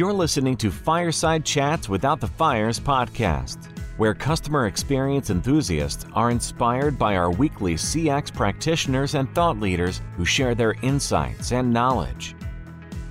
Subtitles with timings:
[0.00, 3.68] You're listening to Fireside Chats Without the Fires podcast,
[3.98, 10.24] where customer experience enthusiasts are inspired by our weekly CX practitioners and thought leaders who
[10.24, 12.34] share their insights and knowledge.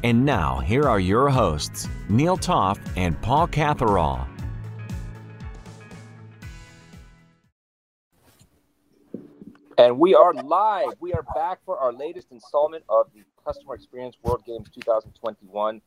[0.04, 4.28] And now, here are your hosts, Neil Toff and Paul Catherall.
[9.78, 10.94] And we are live.
[11.00, 15.82] We are back for our latest installment of the Customer Experience World Games 2021.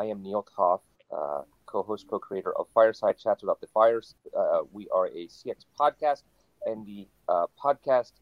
[0.00, 0.80] I am Neil Toff,
[1.12, 4.14] uh, co-host, co-creator of Fireside Chats Without the Fires.
[4.34, 6.22] Uh, we are a CX podcast
[6.64, 8.12] and the uh, podcast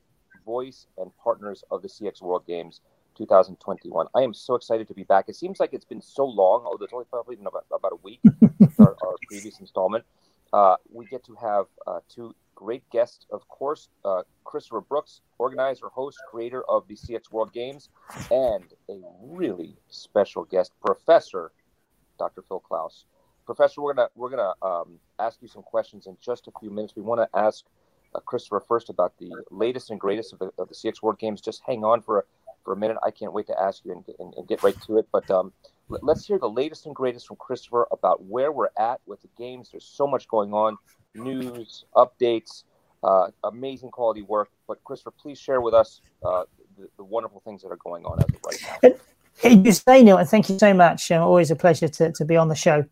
[0.44, 2.80] voice and partners of the CX World Games
[3.16, 4.08] 2021.
[4.12, 5.26] I am so excited to be back.
[5.28, 8.00] It seems like it's been so long, although it's only probably been about, about a
[8.02, 8.18] week
[8.80, 10.04] our, our, previous installment.
[10.52, 15.86] Uh, we get to have uh, two great guests, of course, uh, Christopher Brooks, organizer,
[15.92, 17.88] host, creator of the CX World Games,
[18.32, 21.52] and a really special guest, Professor
[22.18, 22.42] Dr.
[22.42, 23.04] Phil Klaus.
[23.46, 26.94] Professor, we're gonna we're gonna um, ask you some questions in just a few minutes.
[26.94, 27.64] We want to ask
[28.14, 31.40] uh, Christopher first about the latest and greatest of the, of the CX World Games.
[31.40, 32.22] Just hang on for a,
[32.64, 32.98] for a minute.
[33.02, 35.08] I can't wait to ask you and, and, and get right to it.
[35.12, 35.52] But um,
[35.88, 39.28] let, let's hear the latest and greatest from Christopher about where we're at with the
[39.38, 39.70] games.
[39.70, 40.76] There's so much going on,
[41.14, 42.64] news, updates,
[43.02, 44.50] uh, amazing quality work.
[44.66, 46.44] But Christopher, please share with us uh,
[46.76, 48.98] the, the, wonderful things that are going on as of right now.
[49.42, 51.10] You say, Neil, and thank you so much.
[51.10, 52.84] Always a pleasure to, to be on the show.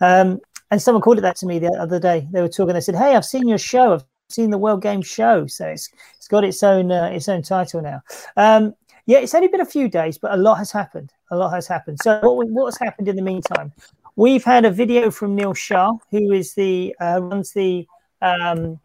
[0.00, 0.40] Um,
[0.70, 2.26] and someone called it that to me the other day.
[2.32, 2.74] They were talking.
[2.74, 3.94] They said, "Hey, I've seen your show.
[3.94, 5.46] I've seen the World Game Show.
[5.46, 8.02] So it's it's got its own uh, its own title now."
[8.36, 11.12] Um, yeah, it's only been a few days, but a lot has happened.
[11.30, 11.98] A lot has happened.
[12.02, 13.72] So what what has happened in the meantime?
[14.16, 17.86] We've had a video from Neil Shah, who is the uh, runs the
[18.22, 18.80] um,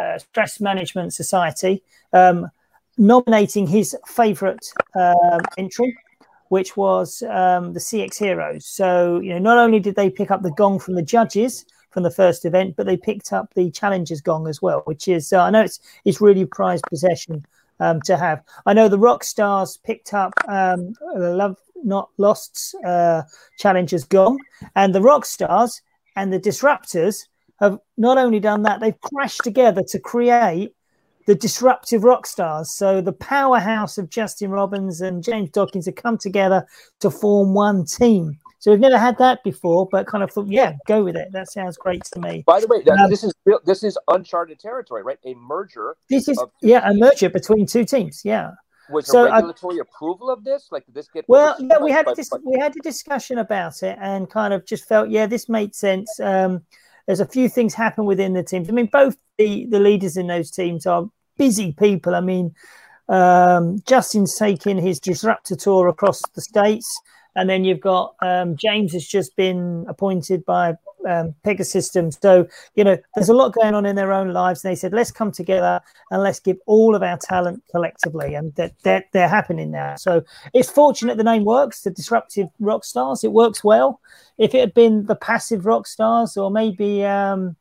[0.00, 2.50] uh, Stress Management Society, um,
[2.96, 5.96] nominating his favourite um, entry
[6.48, 8.66] which was um, the CX Heroes.
[8.66, 12.02] So, you know, not only did they pick up the gong from the judges from
[12.02, 15.42] the first event, but they picked up the challengers gong as well, which is, uh,
[15.42, 17.44] I know it's, it's really prized possession
[17.80, 18.42] um, to have.
[18.66, 23.22] I know the rock stars picked up um, the Love Not Lost uh,
[23.58, 24.38] challengers gong,
[24.74, 25.80] and the rock stars
[26.16, 27.26] and the disruptors
[27.60, 30.74] have not only done that, they've crashed together to create
[31.28, 32.72] the disruptive rock stars.
[32.72, 36.66] So the powerhouse of Justin Robbins and James Dodkins have come together
[37.00, 38.38] to form one team.
[38.60, 41.28] So we've never had that before, but kind of thought, yeah, go with it.
[41.32, 42.44] That sounds great to me.
[42.46, 43.34] By the way, um, this is
[43.66, 45.18] this is uncharted territory, right?
[45.26, 45.96] A merger.
[46.08, 48.22] This is yeah, a merger between two teams.
[48.24, 48.52] Yeah.
[48.90, 50.68] Was so there regulatory I, approval of this?
[50.72, 51.26] Like, did this get?
[51.28, 54.64] Well, yeah, we had a dis- we had a discussion about it and kind of
[54.64, 56.18] just felt, yeah, this made sense.
[56.20, 56.62] Um,
[57.06, 58.70] there's a few things happen within the teams.
[58.70, 62.14] I mean, both the the leaders in those teams are busy people.
[62.14, 62.54] I mean,
[63.08, 67.00] um, Justin's taking his disruptor tour across the states,
[67.34, 70.74] and then you've got um, James has just been appointed by
[71.08, 72.20] um, Pegasystems.
[72.20, 74.64] So you know, there's a lot going on in their own lives.
[74.64, 78.54] And they said, let's come together and let's give all of our talent collectively, and
[78.56, 79.96] that they're, they're happening now.
[79.96, 80.22] So
[80.52, 81.82] it's fortunate the name works.
[81.82, 84.00] The disruptive rock stars, it works well.
[84.36, 87.56] If it had been the passive rock stars, or maybe um,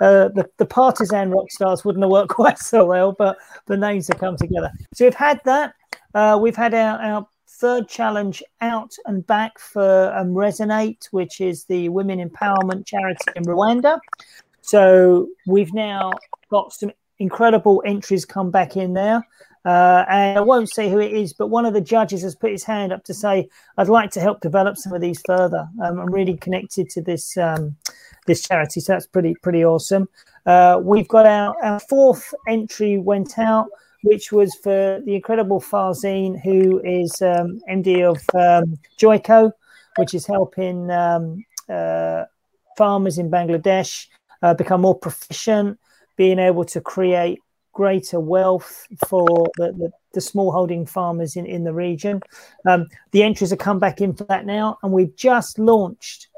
[0.00, 4.08] uh, the, the partisan rock stars wouldn't have worked quite so well, but the names
[4.08, 4.70] have come together.
[4.94, 5.74] So we've had that.
[6.14, 11.64] Uh, we've had our, our third challenge out and back for um, Resonate, which is
[11.64, 13.98] the women empowerment charity in Rwanda.
[14.60, 16.12] So we've now
[16.50, 19.26] got some incredible entries come back in there.
[19.66, 22.52] Uh, and I won't say who it is, but one of the judges has put
[22.52, 25.98] his hand up to say, "I'd like to help develop some of these further." Um,
[25.98, 27.74] I'm really connected to this um,
[28.26, 28.78] this charity.
[28.78, 30.08] So that's pretty pretty awesome.
[30.46, 33.66] Uh, we've got our, our fourth entry went out,
[34.04, 39.50] which was for the incredible Farzine, who is um, MD of um, Joico,
[39.96, 42.22] which is helping um, uh,
[42.78, 44.06] farmers in Bangladesh
[44.42, 45.80] uh, become more proficient,
[46.16, 47.40] being able to create
[47.76, 49.26] greater wealth for
[49.58, 52.22] the, the, the smallholding farmers in, in the region.
[52.66, 56.28] Um, the entries have come back in for that now, and we've just launched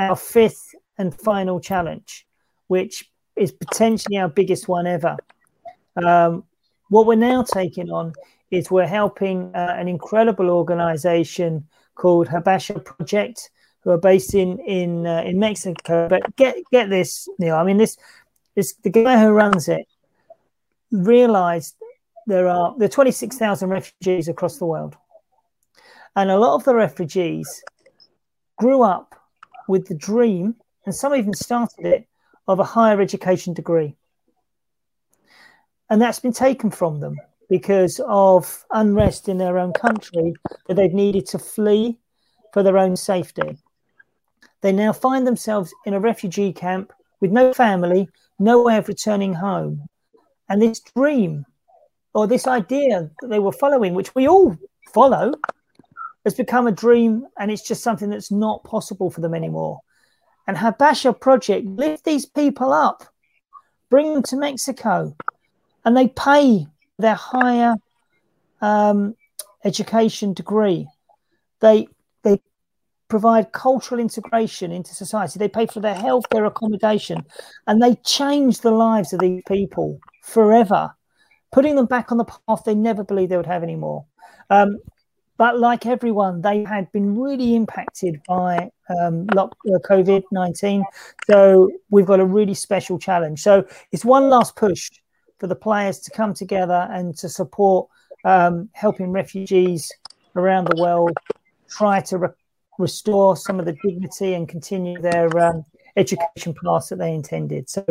[0.00, 2.26] our fifth and final challenge,
[2.66, 5.16] which is potentially our biggest one ever.
[5.94, 6.42] Um,
[6.88, 8.12] what we're now taking on
[8.50, 13.50] is we're helping uh, an incredible organization called Habesha Project,
[13.84, 16.08] who are based in in uh, in Mexico.
[16.08, 17.54] But get get this, Neil.
[17.54, 17.96] I mean, this
[18.56, 19.86] this the guy who runs it
[20.90, 21.76] realized
[22.26, 24.96] there are there are 26,000 refugees across the world,
[26.16, 27.62] and a lot of the refugees
[28.56, 29.14] grew up
[29.68, 32.08] with the dream and some even started it
[32.48, 33.94] of a higher education degree.
[35.90, 37.16] And that's been taken from them
[37.48, 40.34] because of unrest in their own country
[40.66, 41.98] that they've needed to flee
[42.52, 43.58] for their own safety.
[44.60, 48.08] They now find themselves in a refugee camp with no family,
[48.38, 49.88] no way of returning home.
[50.48, 51.44] And this dream
[52.14, 54.56] or this idea that they were following, which we all
[54.92, 55.34] follow,
[56.24, 59.80] has become a dream and it's just something that's not possible for them anymore.
[60.46, 63.04] And Habesha Project lift these people up,
[63.90, 65.14] bring them to Mexico,
[65.84, 66.66] and they pay
[66.98, 67.76] their higher
[68.60, 69.14] um,
[69.64, 70.88] education degree.
[71.60, 71.88] They
[72.22, 72.40] they
[73.08, 75.38] provide cultural integration into society.
[75.38, 77.24] They pay for their health, their accommodation,
[77.66, 80.94] and they change the lives of these people forever,
[81.52, 84.04] putting them back on the path they never believed they would have anymore.
[84.50, 84.78] Um,
[85.38, 90.84] but like everyone, they had been really impacted by um, uh, COVID 19.
[91.26, 93.40] So we've got a really special challenge.
[93.40, 94.90] So it's one last push
[95.38, 97.88] for the players to come together and to support
[98.24, 99.92] um, helping refugees
[100.34, 101.16] around the world
[101.70, 102.28] try to re-
[102.78, 105.64] restore some of the dignity and continue their um,
[105.98, 107.68] education paths that they intended.
[107.68, 107.84] So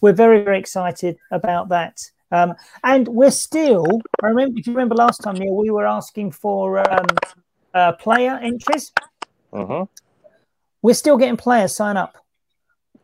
[0.00, 2.00] we're very, very excited about that.
[2.30, 3.86] Um, and we're still,
[4.22, 7.06] I remember, if you remember last time, Neil, we were asking for um,
[7.74, 8.92] uh, player entries.
[9.52, 9.84] Mm-hmm.
[10.82, 12.16] We're still getting players sign up.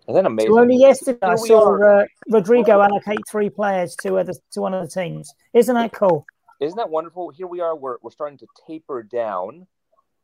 [0.06, 0.52] Isn't that amazing?
[0.52, 4.82] So only yesterday I saw uh, Rodrigo allocate three players to other to one of
[4.82, 5.32] the teams.
[5.54, 6.26] Isn't that cool?
[6.60, 7.30] Isn't that wonderful?
[7.30, 7.74] Here we are.
[7.74, 9.66] We're we're starting to taper down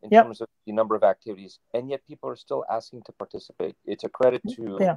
[0.02, 0.24] in Yep.
[0.24, 3.76] terms of the number of activities, and yet people are still asking to participate.
[3.84, 4.96] It's a credit to, Yeah.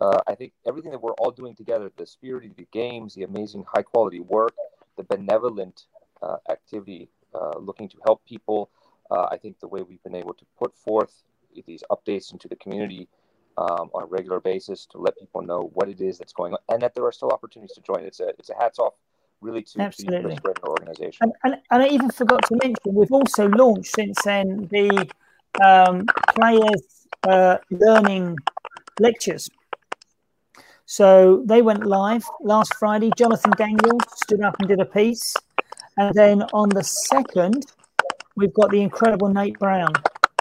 [0.00, 3.24] uh, I think, everything that we're all doing together the spirit of the games, the
[3.24, 4.54] amazing high quality work,
[4.96, 5.86] the benevolent
[6.22, 8.70] uh, activity uh, looking to help people.
[9.10, 11.22] Uh, I think the way we've been able to put forth
[11.66, 13.08] these updates into the community
[13.56, 16.58] um, on a regular basis to let people know what it is that's going on
[16.68, 18.04] and that there are still opportunities to join.
[18.04, 18.94] It's a, it's a hats off
[19.40, 20.34] really to, to Absolutely.
[20.34, 21.18] the Brennan organization.
[21.22, 25.08] And, and, and I even forgot to mention, we've also launched since then the
[25.62, 28.36] um, players uh, learning
[29.00, 29.48] lectures.
[30.86, 33.10] So they went live last Friday.
[33.16, 35.34] Jonathan Daniels stood up and did a piece.
[35.98, 37.66] And then on the second,
[38.36, 39.92] we've got the incredible Nate Brown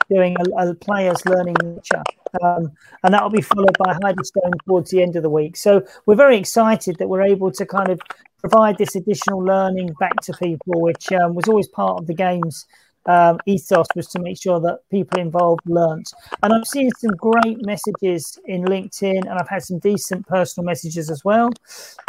[0.10, 2.04] doing a, a players learning lecture.
[2.42, 2.72] Um,
[3.04, 5.58] and that will be followed by Heidi Stone towards the end of the week.
[5.58, 8.00] So we're very excited that we're able to kind of
[8.40, 12.66] provide this additional learning back to people, which um, was always part of the game's
[13.08, 16.14] um, ethos, was to make sure that people involved learnt.
[16.44, 21.10] And I've seen some great messages in LinkedIn, and I've had some decent personal messages
[21.10, 21.50] as well.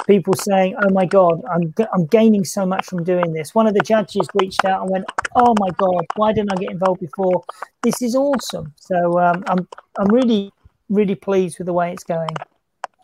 [0.07, 3.75] People saying, "Oh my God, I'm I'm gaining so much from doing this." One of
[3.75, 5.05] the judges reached out and went,
[5.35, 7.45] "Oh my God, why didn't I get involved before?
[7.83, 9.69] This is awesome." So um, I'm
[9.99, 10.53] I'm really
[10.89, 12.35] really pleased with the way it's going.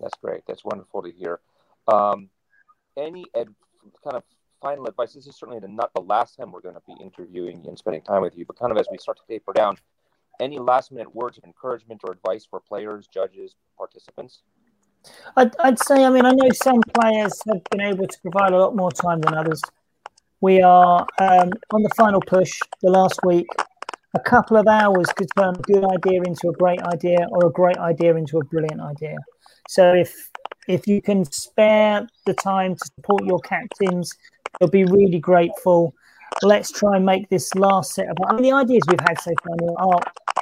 [0.01, 0.43] That's great.
[0.47, 1.41] That's wonderful to hear.
[1.89, 2.31] Um,
[2.97, 3.55] any ed-
[4.03, 4.23] kind of
[4.65, 5.13] final advice?
[5.13, 8.01] This is certainly the, not the last time we're going to be interviewing and spending
[8.01, 9.77] time with you, but kind of as we start to taper down,
[10.41, 14.43] any last minute words of encouragement or advice for players, judges, participants?
[15.37, 18.59] I'd, I'd say, I mean, I know some players have been able to provide a
[18.59, 19.61] lot more time than others.
[20.41, 23.47] We are um, on the final push the last week.
[24.15, 27.51] A couple of hours could turn a good idea into a great idea or a
[27.51, 29.17] great idea into a brilliant idea.
[29.69, 30.31] So if
[30.67, 34.17] if you can spare the time to support your captains,
[34.59, 35.95] they'll be really grateful.
[36.43, 38.17] Let's try and make this last set of.
[38.27, 40.01] I mean, the ideas we've had so far are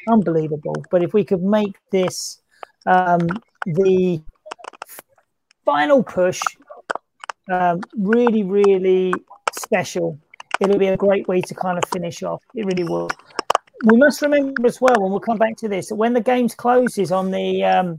[0.09, 0.75] unbelievable.
[0.91, 2.41] But if we could make this
[2.87, 3.27] um,
[3.67, 4.21] the
[5.65, 6.41] final push
[7.51, 9.13] um, really, really
[9.53, 10.19] special,
[10.61, 12.43] it'll be a great way to kind of finish off.
[12.55, 13.09] It really will.
[13.85, 16.55] We must remember as well, and we'll come back to this, that when the games
[16.55, 17.99] closes on the um,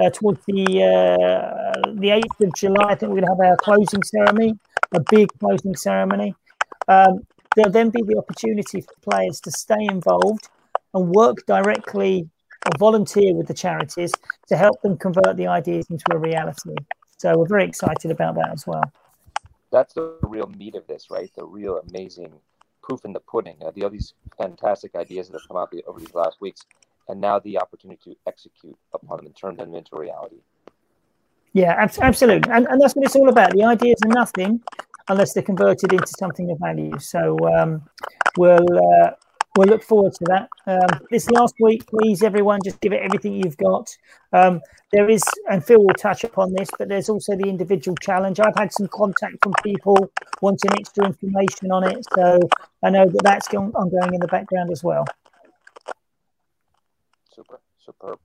[0.00, 3.56] uh, towards the uh, the eighth of July, I think we're going to have our
[3.56, 4.58] closing ceremony,
[4.94, 6.34] a big closing ceremony.
[6.86, 10.48] Um, there'll then be the opportunity for players to stay involved
[10.94, 12.28] and work directly
[12.66, 14.12] or volunteer with the charities
[14.48, 16.74] to help them convert the ideas into a reality.
[17.18, 18.84] So we're very excited about that as well.
[19.70, 21.30] That's the real meat of this, right?
[21.34, 22.32] The real amazing
[22.82, 23.56] proof in the pudding.
[23.64, 26.64] Uh, the all these fantastic ideas that have come out over these last weeks,
[27.08, 30.40] and now the opportunity to execute upon them and turn them into reality.
[31.52, 32.50] Yeah, abs- absolutely.
[32.52, 33.52] And, and that's what it's all about.
[33.52, 34.62] The ideas are nothing
[35.08, 36.98] unless they're converted into something of value.
[36.98, 37.82] So um,
[38.36, 39.10] we'll uh,
[39.56, 40.48] we'll look forward to that.
[40.66, 43.88] Um, this last week, please, everyone, just give it everything you've got.
[44.32, 44.60] Um,
[44.92, 48.40] there is, and Phil will touch upon this, but there's also the individual challenge.
[48.40, 52.38] I've had some contact from people wanting extra information on it, so
[52.82, 55.04] I know that that's going, ongoing in the background as well.
[57.34, 58.18] Super, superb.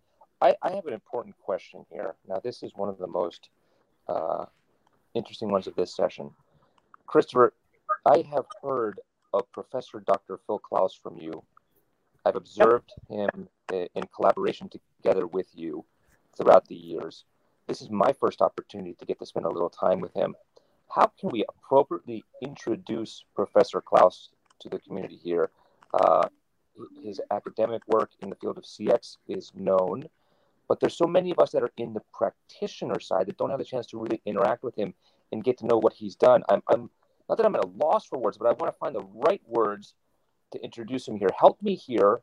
[0.44, 2.16] I, I have an important question here.
[2.28, 3.50] Now, this is one of the most
[4.08, 4.46] uh,
[5.16, 6.30] interesting ones of this session.
[7.08, 7.54] Christopher,
[8.06, 9.00] I have heard
[9.34, 10.40] of Professor Dr.
[10.46, 11.44] Phil Klaus from you
[12.26, 15.84] I've observed him in collaboration together with you
[16.38, 17.26] throughout the years.
[17.68, 20.36] This is my first opportunity to get to spend a little time with him.
[20.90, 25.50] How can we appropriately introduce Professor Klaus to the community here?
[25.94, 26.28] Uh,
[27.04, 30.06] his academic work in the field of CX is known,
[30.68, 33.60] but there's so many of us that are in the practitioner side that don't have
[33.60, 34.94] a chance to really interact with him
[35.32, 36.44] and get to know what he's done.
[36.50, 36.90] I'm, I'm
[37.28, 39.42] not that I'm at a loss for words, but I want to find the right
[39.48, 39.94] words
[40.52, 41.30] to introduce him here.
[41.38, 42.22] Help me here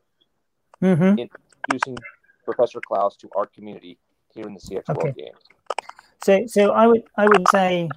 [0.81, 1.03] mm-hmm.
[1.03, 1.29] in
[1.69, 1.97] introducing
[2.45, 3.97] Professor Klaus to our community
[4.33, 5.03] here in the CX okay.
[5.03, 5.37] World Games.
[6.23, 7.89] So, so I would I would say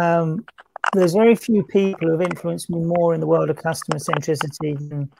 [0.00, 0.44] um,
[0.92, 4.76] there's very few people who have influenced me more in the world of customer centricity
[4.88, 5.10] than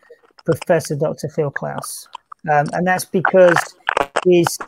[0.45, 1.29] Professor Dr.
[1.29, 2.09] Phil Klaus,
[2.51, 3.57] um, and that's because
[4.26, 4.59] his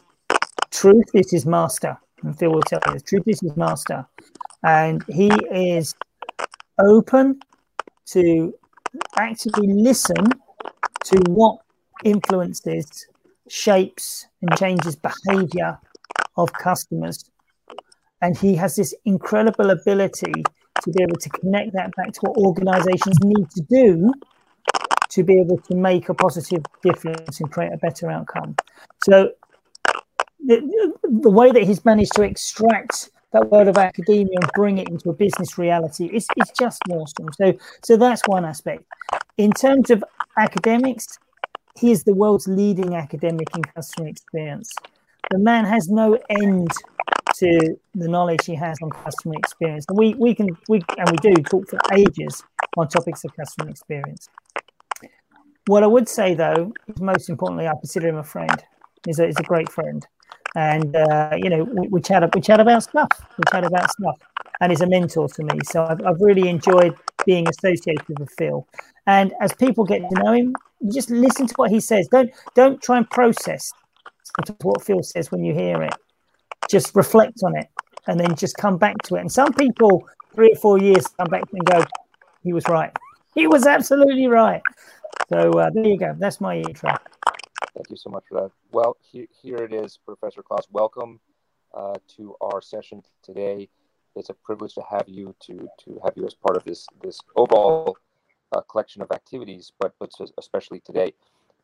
[0.70, 4.06] truth is his master, and Phil will tell you, truth is his master,
[4.62, 5.94] and he is
[6.78, 7.40] open
[8.06, 8.54] to
[9.16, 10.24] actively listen
[11.04, 11.58] to what
[12.04, 13.06] influences,
[13.48, 15.78] shapes, and changes behavior
[16.36, 17.30] of customers.
[18.22, 20.32] And he has this incredible ability
[20.82, 24.12] to be able to connect that back to what organizations need to do
[25.10, 28.54] to be able to make a positive difference and create a better outcome.
[29.04, 29.30] So,
[30.44, 34.88] the, the way that he's managed to extract that world of academia and bring it
[34.88, 37.28] into a business reality is, is just awesome.
[37.34, 37.52] So,
[37.84, 38.84] so that's one aspect.
[39.36, 40.02] In terms of
[40.38, 41.18] academics,
[41.78, 44.72] he is the world's leading academic in customer experience.
[45.30, 46.70] The man has no end
[47.36, 49.84] to the knowledge he has on customer experience.
[49.92, 52.42] We, we can we and we do talk for ages
[52.76, 54.28] on topics of customer experience.
[55.66, 58.64] What I would say though is most importantly, I consider him a friend.
[59.08, 60.06] He's a, he's a great friend.
[60.54, 63.08] And uh, you know we, we, chat we chat about stuff.
[63.38, 64.18] We chat about stuff.
[64.60, 65.58] And he's a mentor to me.
[65.64, 68.66] So I've, I've really enjoyed being associated with phil.
[69.06, 72.06] And as people get to know him you just listen to what he says.
[72.08, 73.72] Don't don't try and process
[74.62, 75.94] what phil says when you hear it.
[76.68, 77.68] Just reflect on it
[78.06, 79.20] and then just come back to it.
[79.20, 81.82] And some people three or four years come back and go
[82.42, 82.94] he was right.
[83.34, 84.62] He was absolutely right.
[85.28, 86.14] So uh, there you go.
[86.18, 86.94] That's my intro
[87.78, 88.50] Thank you so much for that.
[88.72, 90.66] Well, he, here it is, Professor Klaus.
[90.72, 91.20] Welcome
[91.72, 93.68] uh, to our session today.
[94.16, 97.20] It's a privilege to have you to to have you as part of this this
[97.36, 97.96] overall
[98.50, 101.12] uh, collection of activities, but but especially today.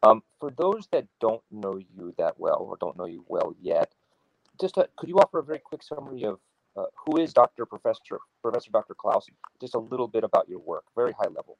[0.04, 3.92] Um, for those that don't know you that well or don't know you well yet,
[4.60, 6.38] just uh, could you offer a very quick summary of
[6.76, 7.66] uh, who is Dr.
[7.66, 8.94] Professor Professor Dr.
[8.94, 9.26] Klaus?
[9.60, 11.58] Just a little bit about your work, very high level.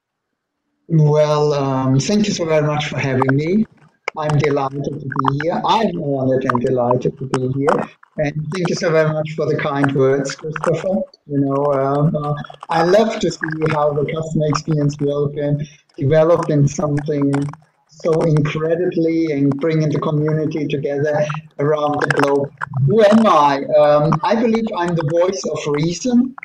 [0.87, 3.66] Well, um, thank you so very much for having me.
[4.16, 5.61] I'm delighted to be here.
[5.64, 7.88] I'm honored and delighted to be here.
[8.18, 11.02] And thank you so very much for the kind words, Christopher.
[11.26, 12.33] You know, um, uh,
[12.71, 15.66] I love to see how the customer experience will can
[15.99, 17.33] develop in something
[17.88, 21.26] so incredibly and bringing the community together
[21.59, 22.52] around the globe.
[22.87, 23.64] Who am I?
[23.76, 26.37] Um, I believe I'm the voice of reason.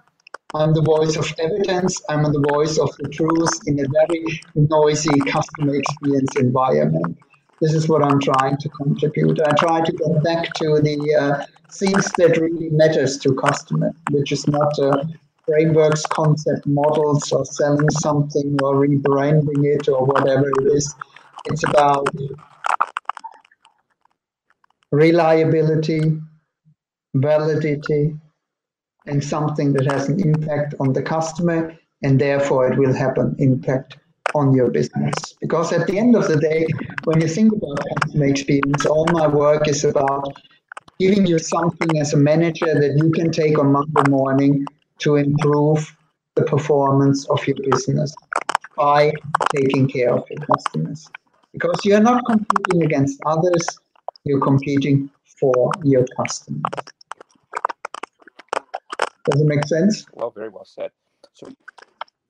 [0.55, 2.01] I'm the voice of evidence.
[2.09, 7.15] I'm the voice of the truth in a very noisy customer experience environment
[7.61, 9.39] this is what I'm trying to contribute.
[9.41, 14.31] I try to get back to the uh, things that really matters to customer, which
[14.31, 15.03] is not uh,
[15.45, 20.93] frameworks, concept models, or selling something, or rebranding it, or whatever it is.
[21.45, 22.07] It's about
[24.91, 26.17] reliability,
[27.15, 28.15] validity,
[29.05, 33.35] and something that has an impact on the customer, and therefore it will have an
[33.39, 33.97] impact
[34.35, 35.13] on your business.
[35.41, 36.67] Because at the end of the day,
[37.09, 40.31] when you think about customer experience, all my work is about
[40.99, 44.67] giving you something as a manager that you can take on Monday morning
[44.99, 45.97] to improve
[46.35, 48.15] the performance of your business
[48.77, 49.11] by
[49.55, 51.09] taking care of your customers.
[51.51, 53.65] Because you're not competing against others,
[54.23, 56.61] you're competing for your customers.
[59.25, 60.05] Does it make sense?
[60.13, 60.91] Well, very well said.
[61.33, 61.47] So,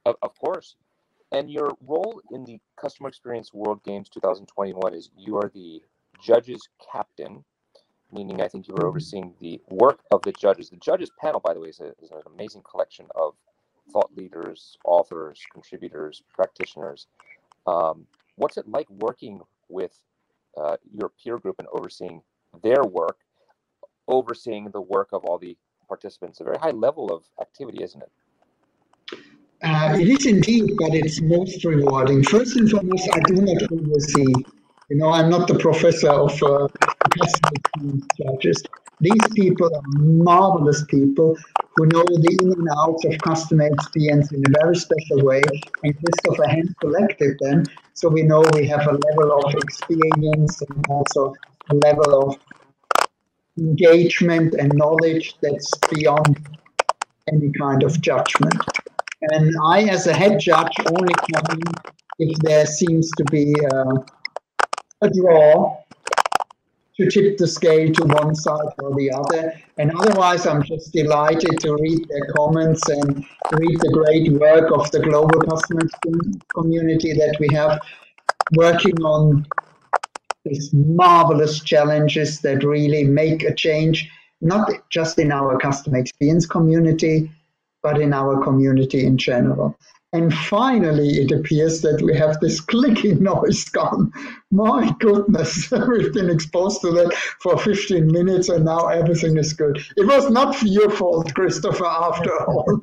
[0.06, 0.78] of, of course,
[1.32, 5.82] and your role in the Customer Experience World Games 2021 is you are the
[6.22, 7.44] judges captain,
[8.12, 10.70] meaning I think you are overseeing the work of the judges.
[10.70, 13.36] The judges panel, by the way, is, a, is an amazing collection of
[13.92, 17.08] thought leaders, authors, contributors, practitioners.
[17.68, 18.06] Um,
[18.36, 20.00] what's it like working with
[20.58, 22.22] uh, your peer group and overseeing
[22.64, 23.18] their work,
[24.08, 25.56] overseeing the work of all the
[25.88, 26.40] participants?
[26.40, 28.12] A very high level of activity, isn't it?
[29.96, 32.24] It is indeed, but it's most rewarding.
[32.24, 34.34] First and foremost, I do not oversee.
[34.90, 36.68] You know, I'm not the professor of uh,
[37.18, 38.64] customer judges.
[39.02, 41.38] These people are marvelous people
[41.76, 45.42] who know the in and outs of customer experience in a very special way.
[45.84, 47.64] And Christopher hand selected them.
[47.94, 51.34] So we know we have a level of experience and also
[51.70, 52.38] a level of
[53.58, 56.38] engagement and knowledge that's beyond
[57.32, 58.56] any kind of judgment.
[59.22, 61.60] And I, as a head judge, only come
[62.20, 63.96] if there seems to be uh,
[65.02, 65.78] a draw
[66.98, 69.54] to tip the scale to one side or the other.
[69.78, 74.92] And otherwise, I'm just delighted to read their comments and read the great work of
[74.92, 75.82] the global customer
[76.54, 77.80] community that we have
[78.54, 79.46] working on
[80.46, 84.10] these marvelous challenges that really make a change,
[84.42, 87.30] not just in our customer experience community,
[87.82, 89.78] but in our community in general.
[90.12, 94.12] And finally, it appears that we have this clicking noise gone.
[94.52, 99.78] My goodness, we've been exposed to that for 15 minutes and now everything is good.
[99.98, 102.80] It was not your fault, Christopher, after all.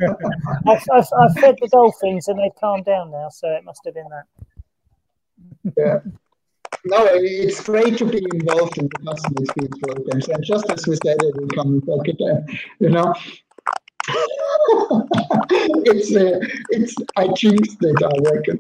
[0.69, 3.95] I've, I've, I've, fed the dolphins and they've calmed down now, so it must have
[3.95, 5.75] been that.
[5.77, 5.99] Yeah.
[6.85, 10.29] No, it's great to be involved in the customer experience programs.
[10.29, 12.47] And just as we said, it will come back again,
[12.79, 13.13] you know.
[15.85, 16.39] it's uh,
[16.71, 18.59] it's I jinxed it, I reckon.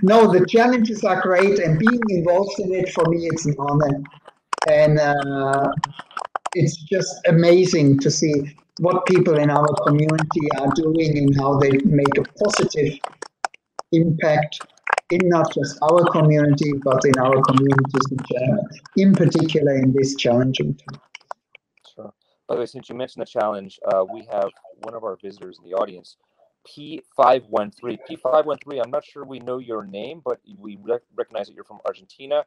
[0.02, 4.02] no, the challenges are great, and being involved in it for me, it's an honor,
[4.68, 5.70] and uh,
[6.54, 11.72] it's just amazing to see what people in our community are doing and how they
[11.84, 12.98] make a positive
[13.92, 14.60] impact
[15.10, 20.14] in not just our community, but in our communities in general, in particular in this
[20.16, 21.00] challenging time.
[22.48, 24.50] By the way, since you mentioned the challenge, uh, we have
[24.84, 26.16] one of our visitors in the audience,
[26.66, 27.98] P513.
[28.10, 31.80] P513, I'm not sure we know your name, but we rec- recognize that you're from
[31.86, 32.44] Argentina.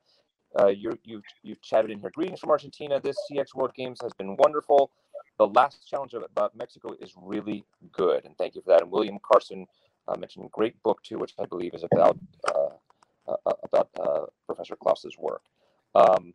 [0.60, 2.12] Uh, you you've, you've chatted in here.
[2.14, 3.00] Greetings from Argentina.
[3.00, 4.92] This CX World Games has been wonderful.
[5.38, 8.82] The last challenge about Mexico is really good, and thank you for that.
[8.82, 9.66] And William Carson
[10.08, 12.18] uh, mentioned a great book too, which I believe is about
[12.54, 12.70] uh,
[13.64, 15.44] about uh, Professor Klaus's work.
[15.96, 16.34] Um,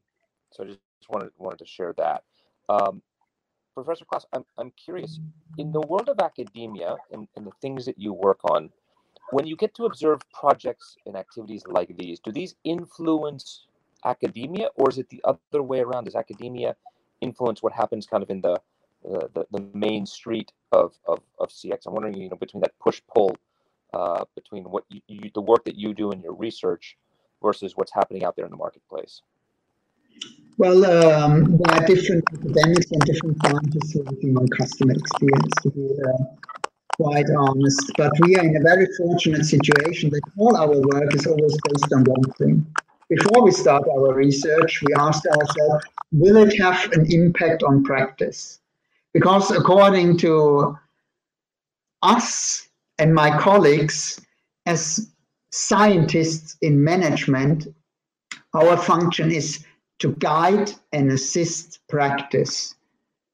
[0.53, 2.25] so I just wanted wanted to share that.
[2.69, 3.03] Um,
[3.77, 5.21] Professor Klaus, I'm, I'm curious,
[5.59, 8.71] in the world of academia and, and the things that you work on,
[9.33, 13.67] when you get to observe projects and activities like these, do these influence
[14.05, 16.05] academia or is it the other way around?
[16.05, 16.75] Does academia
[17.21, 18.59] influence what happens kind of in the,
[19.05, 21.87] the, the, main street of, of, of CX?
[21.87, 23.37] I'm wondering, you know, between that push-pull,
[23.93, 26.97] uh, between what you, you, the work that you do in your research
[27.43, 29.21] versus what's happening out there in the marketplace.
[30.59, 35.87] Well, um, there are different academics and different scientists working on customer experience, to be
[36.03, 36.25] uh,
[36.97, 37.93] quite honest.
[37.99, 41.93] But we are in a very fortunate situation that all our work is always based
[41.93, 42.67] on one thing.
[43.11, 48.61] Before we start our research, we asked ourselves, will it have an impact on practice?
[49.13, 50.79] Because according to
[52.01, 52.67] us
[52.99, 54.23] and my colleagues,
[54.65, 55.11] as
[55.51, 57.67] scientists in management,
[58.55, 59.66] our function is
[59.99, 62.75] to guide and assist practice,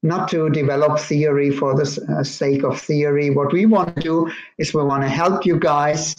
[0.02, 3.30] not to develop theory for the uh, sake of theory.
[3.30, 6.16] What we want to do is we want to help you guys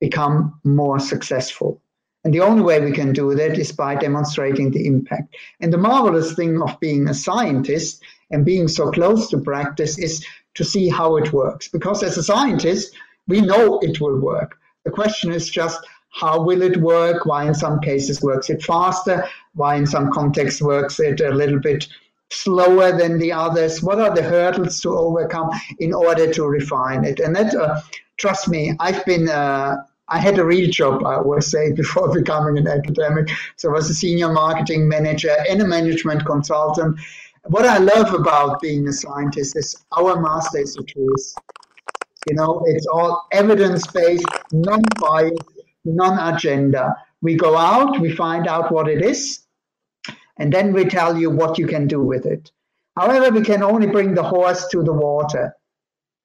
[0.00, 1.80] become more successful.
[2.24, 5.36] And the only way we can do that is by demonstrating the impact.
[5.60, 10.24] And the marvelous thing of being a scientist and being so close to practice is
[10.54, 11.68] to see how it works.
[11.68, 12.94] Because as a scientist,
[13.28, 14.58] we know it will work.
[14.84, 15.80] The question is just
[16.14, 17.26] how will it work?
[17.26, 19.28] Why in some cases works it faster?
[19.54, 21.88] Why in some contexts works it a little bit
[22.30, 23.82] slower than the others?
[23.82, 25.50] What are the hurdles to overcome
[25.80, 27.18] in order to refine it?
[27.18, 27.80] And that, uh,
[28.16, 29.28] trust me, I've been.
[29.28, 33.30] Uh, I had a real job, I would say, before becoming an academic.
[33.56, 37.00] So I was a senior marketing manager and a management consultant.
[37.44, 41.34] What I love about being a scientist is our master is the truth.
[42.28, 45.53] You know, it's all evidence based, non biased,
[45.84, 46.96] non-agenda.
[47.22, 49.40] We go out, we find out what it is,
[50.38, 52.50] and then we tell you what you can do with it.
[52.96, 55.54] However, we can only bring the horse to the water.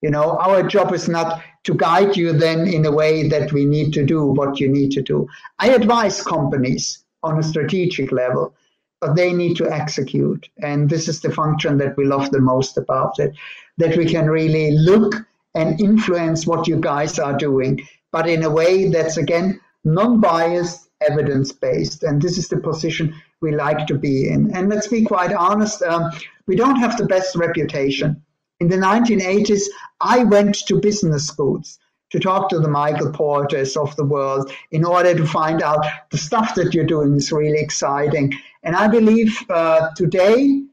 [0.01, 3.65] You know, our job is not to guide you then in a way that we
[3.65, 5.27] need to do what you need to do.
[5.57, 8.53] I advise companies on a strategic level,
[9.01, 10.47] but they need to execute.
[10.61, 13.33] And this is the function that we love the most about it
[13.77, 15.15] that we can really look
[15.55, 22.03] and influence what you guys are doing but in a way that's again non-biased, evidence-based,
[22.03, 24.53] and this is the position we like to be in.
[24.55, 26.11] And let's be quite honest, um,
[26.45, 28.21] we don't have the best reputation.
[28.59, 29.63] In the 1980s,
[30.01, 34.83] I went to business schools to talk to the Michael Porters of the world in
[34.83, 38.33] order to find out the stuff that you're doing is really exciting.
[38.63, 40.63] And I believe uh, today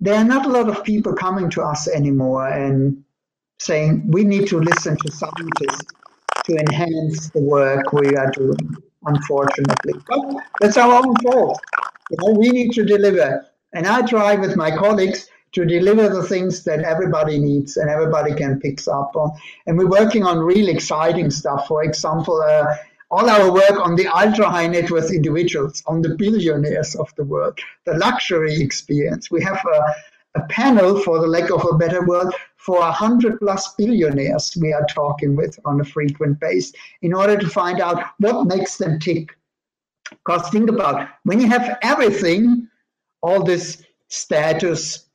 [0.00, 3.04] there are not a lot of people coming to us anymore and
[3.58, 5.92] saying we need to listen to scientists
[6.44, 9.94] to enhance the work we are doing, unfortunately.
[10.08, 11.60] But that's our own fault.
[12.10, 13.46] You know, we need to deliver.
[13.72, 18.34] And I try with my colleagues to deliver the things that everybody needs and everybody
[18.34, 19.30] can pick up on.
[19.66, 21.66] And we're working on really exciting stuff.
[21.66, 22.74] For example, uh,
[23.10, 27.24] all our work on the ultra high net worth individuals, on the billionaires of the
[27.24, 29.30] world, the luxury experience.
[29.30, 29.94] We have a,
[30.34, 34.86] a panel, for the lack of a better word, for 100 plus billionaires we are
[34.86, 39.36] talking with on a frequent base in order to find out what makes them tick.
[40.10, 42.68] Because think about when you have everything,
[43.22, 45.06] all this status,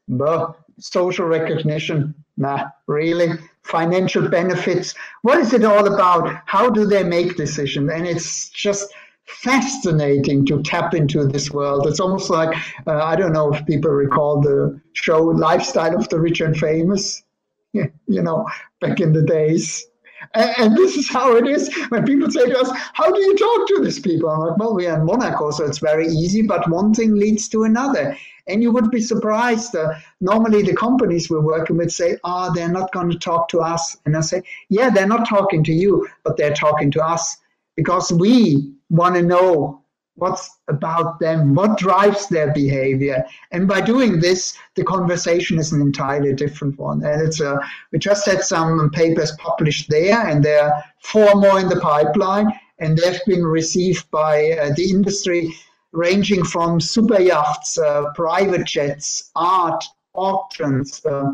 [0.79, 3.29] social recognition, nah, really,
[3.63, 4.93] financial benefits.
[5.21, 6.41] What is it all about?
[6.45, 7.91] How do they make decisions?
[7.91, 8.93] And it's just
[9.27, 11.85] fascinating to tap into this world.
[11.87, 12.55] It's almost like
[12.87, 17.23] uh, I don't know if people recall the show Lifestyle of the Rich and Famous.
[18.07, 18.47] you know,
[18.81, 19.85] back in the days.
[20.33, 23.35] And, and, this is how it is when people say to us, How do you
[23.35, 24.29] talk to these people?
[24.29, 27.47] I'm like, Well, we are in Monaco, so it's very easy, but one thing leads
[27.49, 28.17] to another.
[28.47, 29.75] And you would be surprised.
[29.75, 33.59] Uh, normally, the companies we're working with say, Oh, they're not going to talk to
[33.59, 33.97] us.
[34.05, 37.37] And I say, Yeah, they're not talking to you, but they're talking to us
[37.77, 39.81] because we want to know
[40.17, 43.23] what's about them, what drives their behavior.
[43.51, 47.03] And by doing this, the conversation is an entirely different one.
[47.03, 47.59] And it's a,
[47.91, 52.51] we just had some papers published there, and there are four more in the pipeline,
[52.79, 55.53] and they've been received by uh, the industry,
[55.91, 61.05] ranging from super yachts, uh, private jets, art, auctions.
[61.05, 61.33] Uh,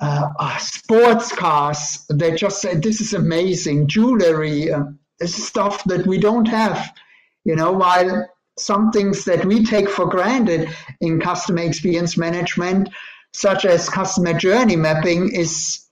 [0.00, 3.88] uh, uh sports cars, they just said, This is amazing.
[3.88, 4.84] Jewelry, uh,
[5.26, 6.92] stuff that we don't have
[7.48, 8.28] you know, while
[8.58, 10.68] some things that we take for granted
[11.00, 12.90] in customer experience management,
[13.32, 15.86] such as customer journey mapping, is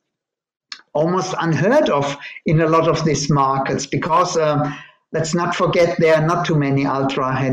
[0.93, 4.77] almost unheard of in a lot of these markets because um,
[5.13, 7.47] let's not forget there are not too many ultra high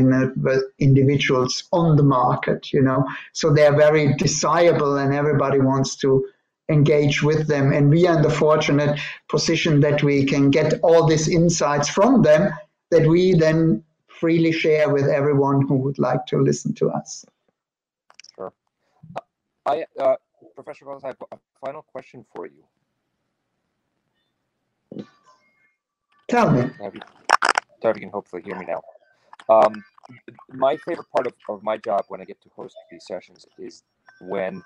[0.78, 6.26] individuals on the market, you know, so they're very desirable and everybody wants to
[6.68, 7.72] engage with them.
[7.72, 8.98] And we are in the fortunate
[9.28, 12.52] position that we can get all these insights from them
[12.90, 17.24] that we then freely share with everyone who would like to listen to us.
[18.34, 18.52] Sure.
[19.66, 20.16] I, uh,
[20.54, 22.64] Professor Klaus, I have a final question for you.
[26.28, 26.70] Tell me.
[27.82, 28.82] So you can hopefully hear me now.
[29.48, 29.84] Um,
[30.48, 33.82] my favorite part of, of my job when I get to host these sessions is
[34.22, 34.62] when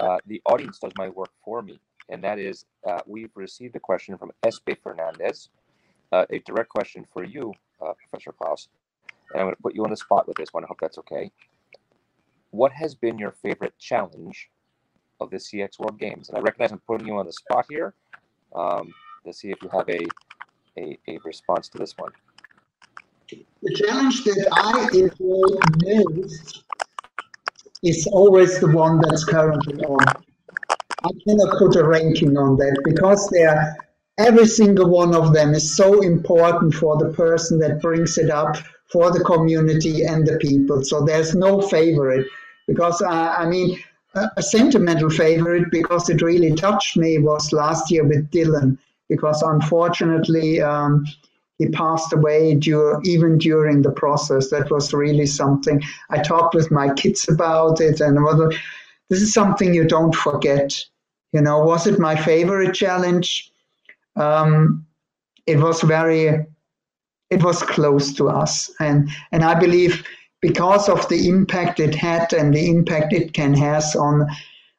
[0.00, 1.80] uh, the audience does my work for me.
[2.08, 5.48] And that is, uh, we've received a question from Espe Fernandez,
[6.12, 8.68] uh, a direct question for you, uh, Professor Klaus.
[9.32, 10.64] And I'm going to put you on the spot with this one.
[10.64, 11.30] I hope that's okay.
[12.50, 14.50] What has been your favorite challenge
[15.20, 16.28] of the CX World Games?
[16.28, 17.94] And I recognize I'm putting you on the spot here
[18.54, 18.92] um,
[19.24, 20.06] to see if you have a,
[20.78, 22.12] a, a response to this one.
[23.62, 26.64] The challenge that I enjoy most
[27.84, 30.06] is always the one that's currently on.
[31.04, 33.76] I cannot put a ranking on that because there
[34.18, 38.56] every single one of them is so important for the person that brings it up,
[38.90, 40.82] for the community and the people.
[40.84, 42.26] So there's no favorite
[42.66, 43.78] because uh, I mean,
[44.14, 49.42] a, a sentimental favorite because it really touched me was last year with Dylan because
[49.42, 51.04] unfortunately um,
[51.58, 54.50] he passed away dur- even during the process.
[54.50, 55.82] That was really something.
[56.10, 58.18] I talked with my kids about it, and
[59.08, 60.74] this is something you don't forget.
[61.32, 63.50] You know, was it my favorite challenge?
[64.16, 64.86] um,
[65.46, 66.46] it was very
[67.30, 70.04] it was close to us and and i believe
[70.40, 74.26] because of the impact it had and the impact it can has on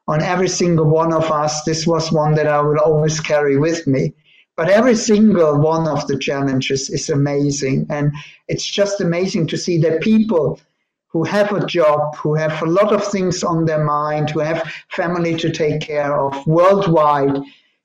[0.07, 3.85] on every single one of us this was one that i will always carry with
[3.87, 4.13] me
[4.57, 8.11] but every single one of the challenges is amazing and
[8.47, 10.59] it's just amazing to see that people
[11.07, 14.69] who have a job who have a lot of things on their mind who have
[14.89, 17.37] family to take care of worldwide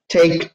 [0.09, 0.53] take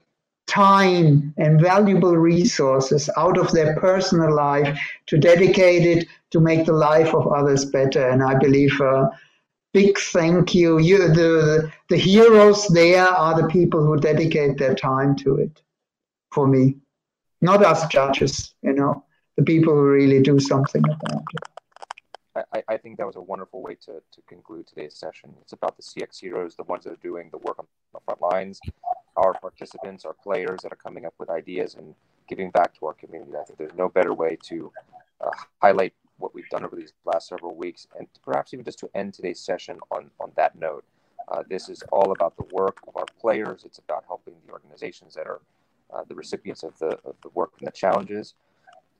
[0.48, 6.74] time and valuable resources out of their personal life to dedicate it to make the
[6.74, 8.10] life of others better.
[8.10, 9.10] And I believe a
[9.74, 10.78] big thank you.
[10.78, 15.62] you the, the heroes there are the people who dedicate their time to it
[16.36, 16.76] for me,
[17.42, 19.06] not us judges, you know,
[19.38, 22.46] the people who really do something about it.
[22.54, 25.34] I, I think that was a wonderful way to, to conclude today's session.
[25.42, 28.22] It's about the CX heroes, the ones that are doing the work on the front
[28.22, 28.60] lines,
[29.16, 31.96] our participants, our players that are coming up with ideas and
[32.28, 33.32] giving back to our community.
[33.40, 34.70] I think there's no better way to
[35.22, 35.30] uh,
[35.62, 39.14] highlight what we've done over these last several weeks, and perhaps even just to end
[39.14, 40.84] today's session on, on that note.
[41.30, 43.64] Uh, this is all about the work of our players.
[43.64, 45.40] It's about helping the organizations that are
[45.94, 48.34] uh, the recipients of the, of the work and the challenges.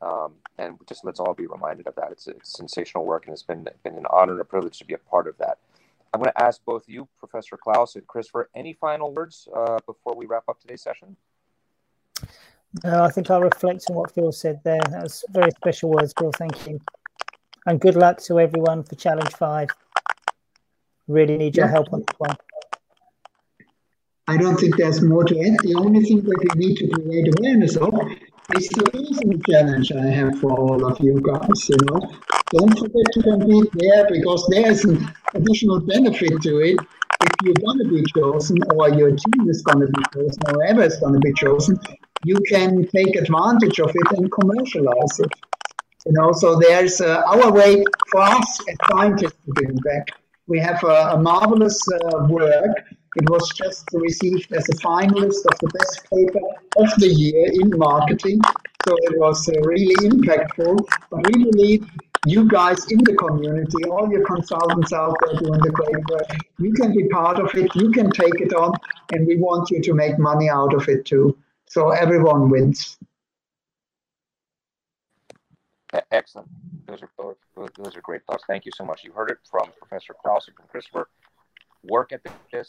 [0.02, 2.12] Um, and just let's all be reminded of that.
[2.12, 4.94] It's, it's sensational work, and it's been, been an honor and a privilege to be
[4.94, 5.58] a part of that.
[6.14, 10.16] I'm going to ask both you, Professor Klaus and Christopher, any final words uh, before
[10.16, 11.16] we wrap up today's session?
[12.84, 14.80] No, I think I'll reflect on what Phil said there.
[14.92, 16.32] That was very special words, Phil.
[16.38, 16.80] Thank you.
[17.66, 19.70] And good luck to everyone for Challenge 5.
[21.08, 21.72] Really need your yeah.
[21.72, 22.38] help on this one.
[24.28, 25.56] I don't think there's more to it.
[25.62, 27.94] The only thing that we need to create awareness of
[28.56, 31.70] is the reason challenge I have for all of you guys.
[31.70, 32.02] You know,
[32.50, 36.80] don't forget to compete there because there's an additional benefit to it.
[37.22, 40.54] If you're going to be chosen, or your team is going to be chosen, or
[40.56, 41.80] whoever is going to be chosen,
[42.24, 45.32] you can take advantage of it and commercialize it.
[46.08, 50.10] You know, so there's uh, our way for us as scientists to give back.
[50.48, 52.76] We have a, a marvelous uh, work.
[53.16, 56.46] It was just received as a finalist of the best paper
[56.78, 58.42] of the year in marketing.
[58.86, 60.86] So it was uh, really impactful.
[61.10, 61.90] But we believe
[62.26, 66.28] you guys in the community, all your consultants out there doing the great work,
[66.60, 68.74] you can be part of it, you can take it on,
[69.12, 71.38] and we want you to make money out of it too.
[71.68, 72.98] So everyone wins.
[76.12, 76.50] Excellent.
[76.88, 77.38] Those are both
[77.76, 78.44] those are great thoughts.
[78.48, 79.04] Thank you so much.
[79.04, 81.08] You heard it from Professor Klaus and from Christopher.
[81.84, 82.68] Work at this,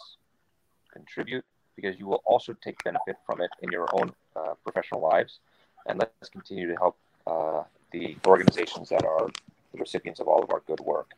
[0.97, 1.45] contribute
[1.77, 5.41] because you will also take benefit from it in your own uh, professional lives,
[5.87, 9.29] and let's continue to help uh, the organizations that are
[9.73, 11.11] the recipients of all of our good work.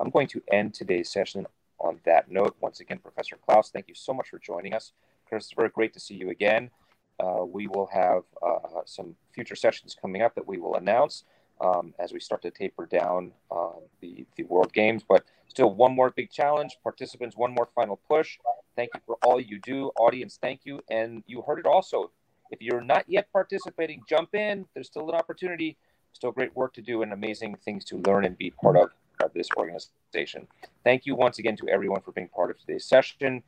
[0.00, 1.46] I'm going to end today's session
[1.78, 2.56] on that note.
[2.60, 4.92] Once again, Professor Klaus, thank you so much for joining us.
[5.28, 6.70] Christopher, great to see you again.
[7.18, 11.24] Uh, we will have uh, some future sessions coming up that we will announce
[11.60, 15.02] um, as we start to taper down um, the, the World Games.
[15.06, 16.76] But still, one more big challenge.
[16.82, 18.38] Participants, one more final push.
[18.76, 19.90] Thank you for all you do.
[19.98, 20.80] Audience, thank you.
[20.90, 22.10] And you heard it also.
[22.50, 24.66] If you're not yet participating, jump in.
[24.74, 25.76] There's still an opportunity.
[26.12, 28.90] Still great work to do and amazing things to learn and be part of,
[29.22, 30.46] of this organization.
[30.84, 33.42] Thank you once again to everyone for being part of today's session.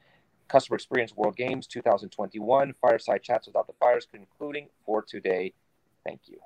[0.49, 5.53] Customer Experience World Games 2021, Fireside Chats Without the Fires, concluding for today.
[6.05, 6.39] Thank you.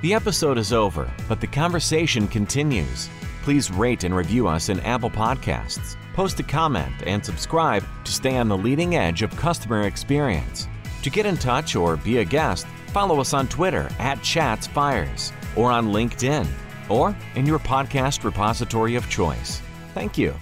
[0.00, 3.08] The episode is over, but the conversation continues.
[3.48, 8.36] Please rate and review us in Apple Podcasts, post a comment, and subscribe to stay
[8.36, 10.68] on the leading edge of customer experience.
[11.02, 15.70] To get in touch or be a guest, follow us on Twitter at ChatsFires or
[15.70, 16.46] on LinkedIn
[16.90, 19.62] or in your podcast repository of choice.
[19.94, 20.34] Thank you.